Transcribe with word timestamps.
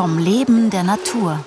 Vom 0.00 0.16
Leben 0.16 0.70
der 0.70 0.82
Natur. 0.82 1.44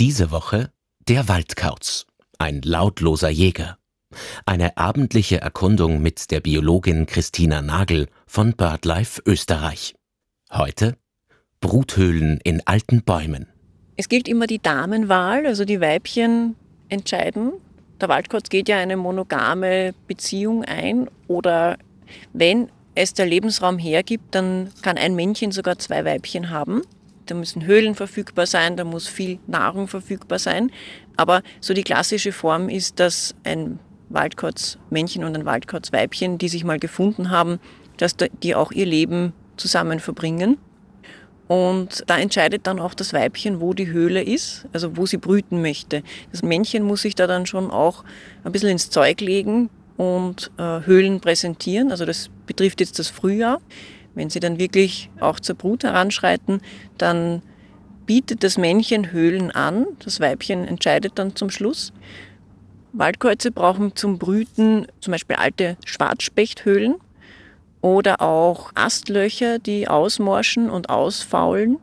Diese 0.00 0.32
Woche 0.32 0.72
der 1.06 1.28
Waldkauz, 1.28 2.04
ein 2.36 2.62
lautloser 2.62 3.28
Jäger. 3.28 3.78
Eine 4.44 4.76
abendliche 4.76 5.40
Erkundung 5.40 6.02
mit 6.02 6.32
der 6.32 6.40
Biologin 6.40 7.06
Christina 7.06 7.62
Nagel 7.62 8.08
von 8.26 8.54
BirdLife 8.54 9.22
Österreich. 9.24 9.94
Heute 10.50 10.96
Bruthöhlen 11.60 12.40
in 12.42 12.62
alten 12.66 13.04
Bäumen. 13.04 13.46
Es 13.94 14.08
gilt 14.08 14.26
immer 14.26 14.48
die 14.48 14.58
Damenwahl, 14.58 15.46
also 15.46 15.64
die 15.64 15.80
Weibchen 15.80 16.56
entscheiden. 16.88 17.52
Der 18.00 18.08
Waldkauz 18.08 18.48
geht 18.48 18.68
ja 18.68 18.78
eine 18.78 18.96
monogame 18.96 19.94
Beziehung 20.08 20.64
ein 20.64 21.08
oder 21.28 21.78
wenn 22.32 22.68
es 22.96 23.14
der 23.14 23.26
Lebensraum 23.26 23.78
hergibt, 23.78 24.34
dann 24.34 24.70
kann 24.82 24.96
ein 24.96 25.14
Männchen 25.14 25.52
sogar 25.52 25.78
zwei 25.78 26.04
Weibchen 26.04 26.50
haben. 26.50 26.82
Da 27.26 27.34
müssen 27.34 27.66
Höhlen 27.66 27.94
verfügbar 27.94 28.46
sein, 28.46 28.76
da 28.76 28.84
muss 28.84 29.06
viel 29.06 29.38
Nahrung 29.46 29.86
verfügbar 29.86 30.38
sein. 30.38 30.70
Aber 31.16 31.42
so 31.60 31.74
die 31.74 31.82
klassische 31.82 32.32
Form 32.32 32.68
ist, 32.68 32.98
dass 32.98 33.34
ein 33.44 33.78
Waldkauz-Männchen 34.08 35.24
und 35.24 35.36
ein 35.36 35.44
Waldkauz-Weibchen, 35.44 36.38
die 36.38 36.48
sich 36.48 36.64
mal 36.64 36.78
gefunden 36.78 37.30
haben, 37.30 37.58
dass 37.96 38.16
die 38.42 38.54
auch 38.54 38.72
ihr 38.72 38.86
Leben 38.86 39.32
zusammen 39.56 40.00
verbringen. 40.00 40.58
Und 41.48 42.02
da 42.06 42.18
entscheidet 42.18 42.66
dann 42.66 42.80
auch 42.80 42.94
das 42.94 43.12
Weibchen, 43.12 43.60
wo 43.60 43.72
die 43.72 43.88
Höhle 43.88 44.22
ist, 44.22 44.66
also 44.72 44.96
wo 44.96 45.06
sie 45.06 45.18
brüten 45.18 45.62
möchte. 45.62 46.02
Das 46.32 46.42
Männchen 46.42 46.82
muss 46.82 47.02
sich 47.02 47.14
da 47.14 47.26
dann 47.26 47.46
schon 47.46 47.70
auch 47.70 48.04
ein 48.42 48.52
bisschen 48.52 48.70
ins 48.70 48.90
Zeug 48.90 49.20
legen 49.20 49.70
und 49.96 50.50
äh, 50.58 50.80
Höhlen 50.84 51.20
präsentieren. 51.20 51.90
Also 51.90 52.04
das 52.04 52.30
betrifft 52.46 52.80
jetzt 52.80 52.98
das 52.98 53.08
Frühjahr. 53.08 53.60
Wenn 54.14 54.30
sie 54.30 54.40
dann 54.40 54.58
wirklich 54.58 55.10
auch 55.20 55.40
zur 55.40 55.56
Brut 55.56 55.84
heranschreiten, 55.84 56.60
dann 56.96 57.42
bietet 58.06 58.42
das 58.44 58.56
Männchen 58.56 59.12
Höhlen 59.12 59.50
an. 59.50 59.86
Das 60.04 60.20
Weibchen 60.20 60.66
entscheidet 60.66 61.12
dann 61.16 61.36
zum 61.36 61.50
Schluss. 61.50 61.92
Waldkreuze 62.92 63.50
brauchen 63.50 63.94
zum 63.94 64.18
Brüten 64.18 64.86
zum 65.00 65.10
Beispiel 65.10 65.36
alte 65.36 65.76
Schwarzspechthöhlen 65.84 66.94
oder 67.82 68.22
auch 68.22 68.72
Astlöcher, 68.74 69.58
die 69.58 69.86
ausmorschen 69.86 70.70
und 70.70 70.88
ausfaulen. 70.88 71.78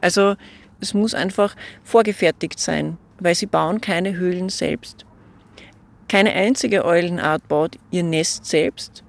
Also 0.00 0.34
es 0.80 0.94
muss 0.94 1.14
einfach 1.14 1.54
vorgefertigt 1.84 2.58
sein, 2.58 2.98
weil 3.20 3.34
sie 3.34 3.46
bauen 3.46 3.80
keine 3.80 4.16
Höhlen 4.16 4.48
selbst. 4.48 5.06
Keine 6.08 6.32
einzige 6.32 6.84
Eulenart 6.84 7.46
baut 7.48 7.76
ihr 7.90 8.02
Nest 8.02 8.46
selbst. 8.46 9.04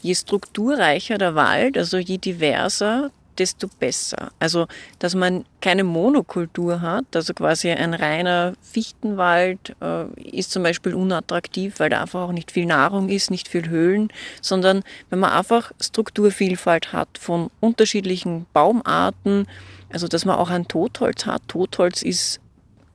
Je 0.00 0.14
strukturreicher 0.14 1.18
der 1.18 1.34
Wald, 1.34 1.76
also 1.76 1.98
je 1.98 2.18
diverser, 2.18 3.10
desto 3.38 3.68
besser. 3.78 4.30
Also, 4.38 4.66
dass 4.98 5.14
man 5.14 5.44
keine 5.60 5.84
Monokultur 5.84 6.80
hat, 6.80 7.04
also 7.14 7.34
quasi 7.34 7.70
ein 7.70 7.94
reiner 7.94 8.54
Fichtenwald 8.60 9.76
äh, 9.80 10.04
ist 10.22 10.50
zum 10.50 10.62
Beispiel 10.62 10.94
unattraktiv, 10.94 11.74
weil 11.78 11.90
da 11.90 12.02
einfach 12.02 12.22
auch 12.22 12.32
nicht 12.32 12.50
viel 12.50 12.66
Nahrung 12.66 13.08
ist, 13.08 13.30
nicht 13.30 13.48
viel 13.48 13.68
Höhlen, 13.68 14.08
sondern 14.40 14.82
wenn 15.10 15.18
man 15.18 15.32
einfach 15.32 15.72
Strukturvielfalt 15.80 16.92
hat 16.92 17.08
von 17.18 17.50
unterschiedlichen 17.60 18.46
Baumarten, 18.52 19.46
also 19.90 20.08
dass 20.08 20.24
man 20.24 20.36
auch 20.36 20.50
ein 20.50 20.68
Totholz 20.68 21.26
hat. 21.26 21.42
Totholz 21.48 22.02
ist 22.02 22.40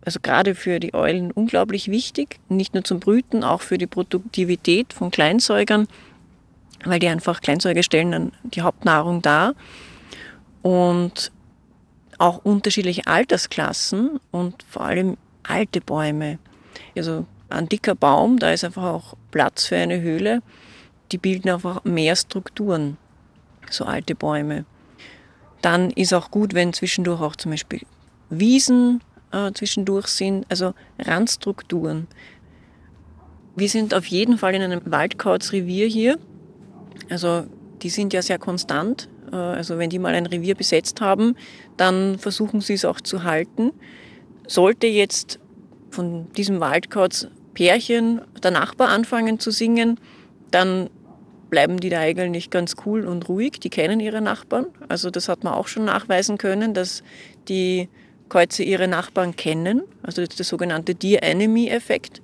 also 0.06 0.20
gerade 0.22 0.56
für 0.56 0.80
die 0.80 0.94
Eulen 0.94 1.32
unglaublich 1.32 1.90
wichtig, 1.90 2.40
nicht 2.50 2.74
nur 2.74 2.84
zum 2.84 3.00
Brüten, 3.00 3.44
auch 3.44 3.62
für 3.62 3.78
die 3.78 3.88
Produktivität 3.88 4.94
von 4.94 5.12
Kleinsäugern, 5.12 5.88
weil 6.84 7.00
die 7.00 7.08
einfach 7.08 7.42
Kleinsäuger 7.42 7.84
stellen 7.84 8.12
dann 8.12 8.32
die 8.44 8.62
Hauptnahrung 8.62 9.22
dar 9.22 9.54
und 10.62 11.32
auch 12.18 12.40
unterschiedliche 12.44 13.08
Altersklassen 13.08 14.20
und 14.32 14.64
vor 14.70 14.84
allem 14.84 15.18
alte 15.44 15.82
Bäume. 15.82 16.40
Also 16.96 17.26
ein 17.50 17.70
dicker 17.70 17.96
Baum, 17.96 18.40
da 18.40 18.52
ist 18.52 18.64
einfach 18.64 18.84
auch 18.84 19.16
Platz 19.32 19.66
für 19.66 19.78
eine 19.78 20.02
Höhle. 20.02 20.42
Die 21.12 21.18
bilden 21.18 21.50
einfach 21.50 21.84
mehr 21.84 22.16
Strukturen, 22.16 22.98
so 23.70 23.86
alte 23.86 24.16
Bäume. 24.16 24.66
Dann 25.62 25.92
ist 25.92 26.14
auch 26.14 26.32
gut, 26.32 26.54
wenn 26.54 26.74
zwischendurch 26.74 27.22
auch 27.22 27.36
zum 27.36 27.52
Beispiel 27.52 27.82
Wiesen 28.30 29.02
äh, 29.34 29.52
zwischendurch 29.54 30.08
sind, 30.08 30.46
also 30.50 30.74
Randstrukturen. 31.00 32.08
Wir 33.56 33.70
sind 33.70 33.94
auf 33.94 34.06
jeden 34.06 34.38
Fall 34.38 34.56
in 34.56 34.62
einem 34.62 34.82
Waldkauzrevier 34.86 35.88
hier. 35.88 36.18
Also 37.10 37.46
die 37.82 37.90
sind 37.90 38.14
ja 38.14 38.22
sehr 38.22 38.40
konstant. 38.40 39.10
Äh, 39.32 39.36
also 39.36 39.78
wenn 39.78 39.90
die 39.90 40.00
mal 40.00 40.16
ein 40.16 40.26
Revier 40.26 40.56
besetzt 40.56 41.02
haben, 41.02 41.36
dann 41.78 42.18
versuchen 42.18 42.62
sie 42.62 42.74
es 42.74 42.86
auch 42.86 43.02
zu 43.02 43.24
halten. 43.24 43.72
Sollte 44.48 44.88
jetzt 44.88 45.40
von 45.90 46.32
diesem 46.34 46.60
Waldkauz 46.60 47.28
Pärchen 47.54 48.22
der 48.42 48.52
Nachbar 48.52 48.90
anfangen 48.90 49.40
zu 49.40 49.52
singen, 49.52 50.00
dann 50.50 50.90
bleiben 51.52 51.80
die 51.80 51.90
da 51.90 52.00
eigentlich 52.00 52.50
ganz 52.50 52.76
cool 52.86 53.06
und 53.06 53.30
ruhig. 53.30 53.60
Die 53.60 53.70
kennen 53.70 54.00
ihre 54.00 54.22
Nachbarn. 54.22 54.66
Also 54.90 55.12
das 55.12 55.30
hat 55.30 55.44
man 55.44 55.54
auch 55.54 55.68
schon 55.68 55.86
nachweisen 55.86 56.40
können, 56.40 56.74
dass 56.74 57.04
die 57.48 57.90
Käuze 58.30 58.64
ihre 58.64 58.88
Nachbarn 58.88 59.36
kennen. 59.36 59.84
Also 60.02 60.26
der 60.26 60.46
sogenannte 60.46 60.96
Dear-Enemy-Effekt. 60.96 62.22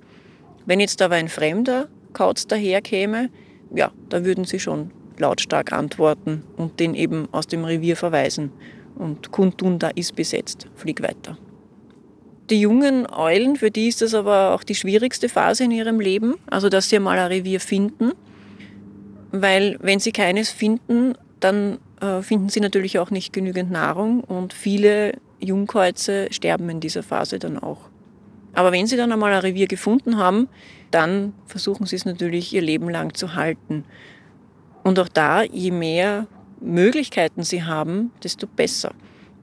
Wenn 0.66 0.80
jetzt 0.80 1.00
aber 1.02 1.16
ein 1.16 1.28
fremder 1.28 1.88
Kauz 2.12 2.46
daherkäme, 2.46 3.30
ja, 3.74 3.92
da 4.08 4.24
würden 4.24 4.44
sie 4.44 4.60
schon 4.60 4.90
lautstark 5.18 5.72
antworten 5.72 6.44
und 6.56 6.80
den 6.80 6.94
eben 6.94 7.28
aus 7.32 7.46
dem 7.46 7.64
Revier 7.64 7.96
verweisen 7.96 8.50
und 8.96 9.30
kundtun, 9.30 9.78
da 9.78 9.88
ist 9.88 10.16
besetzt, 10.16 10.66
flieg 10.74 11.02
weiter. 11.02 11.38
Die 12.50 12.60
jungen 12.60 13.06
Eulen, 13.08 13.54
für 13.56 13.70
die 13.70 13.86
ist 13.88 14.02
das 14.02 14.12
aber 14.12 14.54
auch 14.54 14.64
die 14.64 14.74
schwierigste 14.74 15.28
Phase 15.28 15.64
in 15.64 15.70
ihrem 15.70 16.00
Leben, 16.00 16.34
also 16.50 16.68
dass 16.68 16.88
sie 16.88 16.98
mal 16.98 17.18
ein 17.18 17.28
Revier 17.28 17.60
finden, 17.60 18.12
weil 19.30 19.78
wenn 19.80 20.00
sie 20.00 20.10
keines 20.10 20.50
finden, 20.50 21.14
dann 21.38 21.78
äh, 22.00 22.22
finden 22.22 22.48
sie 22.48 22.60
natürlich 22.60 22.98
auch 22.98 23.10
nicht 23.10 23.32
genügend 23.32 23.70
Nahrung 23.70 24.24
und 24.24 24.52
viele 24.52 25.12
Jungkreuze 25.40 26.28
sterben 26.30 26.68
in 26.68 26.80
dieser 26.80 27.02
Phase 27.02 27.38
dann 27.38 27.58
auch. 27.58 27.88
Aber 28.52 28.72
wenn 28.72 28.86
sie 28.86 28.96
dann 28.96 29.12
einmal 29.12 29.32
ein 29.32 29.40
Revier 29.40 29.66
gefunden 29.66 30.16
haben, 30.16 30.48
dann 30.90 31.32
versuchen 31.46 31.86
sie 31.86 31.96
es 31.96 32.04
natürlich 32.04 32.52
ihr 32.52 32.62
Leben 32.62 32.88
lang 32.88 33.14
zu 33.14 33.34
halten. 33.34 33.84
Und 34.82 34.98
auch 34.98 35.08
da, 35.08 35.42
je 35.42 35.70
mehr 35.70 36.26
Möglichkeiten 36.60 37.42
sie 37.42 37.62
haben, 37.62 38.10
desto 38.22 38.46
besser. 38.46 38.92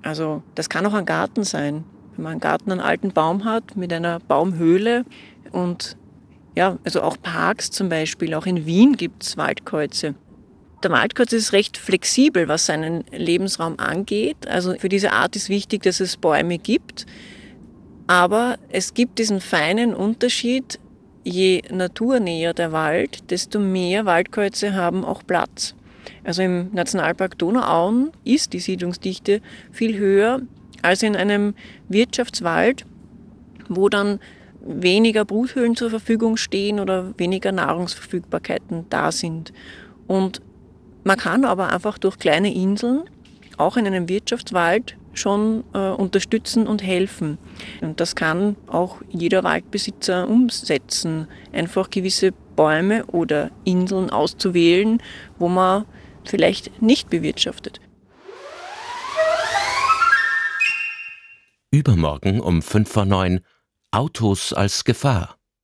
Also 0.02 0.44
das 0.56 0.70
kann 0.70 0.86
auch 0.86 0.94
ein 0.94 1.06
Garten 1.06 1.44
sein. 1.44 1.84
Wenn 2.16 2.24
man 2.24 2.32
einen 2.34 2.42
Garten, 2.42 2.72
einen 2.72 2.82
alten 2.82 3.12
Baum 3.12 3.46
hat 3.46 3.76
mit 3.76 3.94
einer 3.94 4.20
Baumhöhle 4.20 5.06
und 5.52 5.98
ja, 6.56 6.78
also 6.84 7.02
auch 7.04 7.18
Parks 7.22 7.70
zum 7.70 7.88
Beispiel, 7.88 8.34
auch 8.34 8.48
in 8.48 8.66
Wien 8.66 8.98
gibt 8.98 9.24
es 9.24 9.38
Waldkreuze. 9.38 10.16
Der 10.84 10.92
Waldkreuz 10.92 11.34
ist 11.34 11.54
recht 11.54 11.78
flexibel, 11.78 12.48
was 12.48 12.68
seinen 12.68 13.04
Lebensraum 13.12 13.80
angeht. 13.80 14.48
Also 14.48 14.76
für 14.76 14.90
diese 14.90 15.12
Art 15.12 15.36
ist 15.36 15.50
wichtig, 15.50 15.84
dass 15.84 16.00
es 16.00 16.18
Bäume 16.18 16.60
gibt. 16.60 17.06
Aber 18.06 18.58
es 18.70 18.94
gibt 18.94 19.20
diesen 19.20 19.42
feinen 19.42 19.94
Unterschied, 19.94 20.80
je 21.24 21.62
naturnäher 21.72 22.54
der 22.54 22.72
Wald, 22.72 23.32
desto 23.32 23.60
mehr 23.60 24.06
Waldkreuze 24.06 24.76
haben 24.76 25.04
auch 25.04 25.24
Platz. 25.26 25.76
Also 26.24 26.42
im 26.42 26.72
Nationalpark 26.74 27.38
Donauauen 27.38 28.12
ist 28.24 28.54
die 28.54 28.60
Siedlungsdichte 28.60 29.42
viel 29.72 29.98
höher 29.98 30.42
als 30.84 31.04
in 31.04 31.16
einem 31.16 31.54
Wirtschaftswald, 31.90 32.86
wo 33.68 33.90
dann 33.90 34.20
weniger 34.62 35.26
Bruthöhlen 35.26 35.76
zur 35.76 35.90
Verfügung 35.90 36.38
stehen 36.38 36.80
oder 36.80 37.18
weniger 37.18 37.52
Nahrungsverfügbarkeiten 37.52 38.86
da 38.90 39.12
sind. 39.12 39.52
Und 40.08 40.42
man 41.08 41.18
kann 41.18 41.46
aber 41.46 41.70
einfach 41.70 41.98
durch 41.98 42.20
kleine 42.20 42.54
Inseln, 42.54 43.10
auch 43.58 43.78
in 43.78 43.88
einem 43.88 44.10
Wirtschaftswald, 44.10 44.98
schon 45.14 45.64
äh, 45.74 45.78
unterstützen 45.78 46.68
und 46.68 46.84
helfen. 46.84 47.38
Und 47.82 48.02
das 48.02 48.14
kann 48.16 48.58
auch 48.68 49.02
jeder 49.10 49.44
Waldbesitzer 49.44 50.28
umsetzen, 50.28 51.28
einfach 51.54 51.90
gewisse 51.90 52.34
Bäume 52.58 53.06
oder 53.06 53.52
Inseln 53.64 54.10
auszuwählen, 54.10 55.02
wo 55.40 55.48
man 55.48 55.86
vielleicht 56.26 56.82
nicht 56.82 57.10
bewirtschaftet. 57.10 57.80
Übermorgen 61.72 62.42
um 62.42 62.62
5 62.62 62.92
vor 62.92 63.06
9 63.06 63.40
Autos 63.92 64.52
als 64.52 64.84
Gefahr. 64.84 65.37